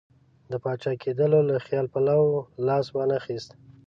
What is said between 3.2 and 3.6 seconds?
خیست.